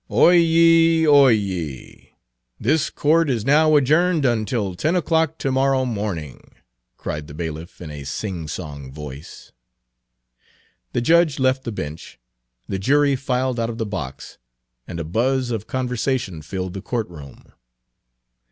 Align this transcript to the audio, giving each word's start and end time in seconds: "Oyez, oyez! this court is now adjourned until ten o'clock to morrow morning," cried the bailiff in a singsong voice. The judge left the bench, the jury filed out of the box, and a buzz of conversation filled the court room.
"Oyez, 0.09 1.05
oyez! 1.05 2.07
this 2.59 2.89
court 2.89 3.29
is 3.29 3.45
now 3.45 3.75
adjourned 3.75 4.25
until 4.25 4.73
ten 4.73 4.95
o'clock 4.95 5.37
to 5.37 5.51
morrow 5.51 5.85
morning," 5.85 6.53
cried 6.97 7.27
the 7.27 7.35
bailiff 7.35 7.79
in 7.79 7.91
a 7.91 8.03
singsong 8.03 8.91
voice. 8.91 9.51
The 10.93 11.01
judge 11.01 11.37
left 11.37 11.65
the 11.65 11.71
bench, 11.71 12.17
the 12.67 12.79
jury 12.79 13.15
filed 13.15 13.59
out 13.59 13.69
of 13.69 13.77
the 13.77 13.85
box, 13.85 14.39
and 14.87 14.99
a 14.99 15.03
buzz 15.03 15.51
of 15.51 15.67
conversation 15.67 16.41
filled 16.41 16.73
the 16.73 16.81
court 16.81 17.07
room. 17.07 17.51